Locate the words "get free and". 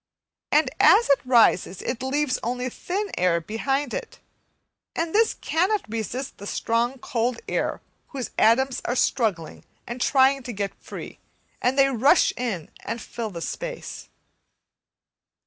10.53-11.77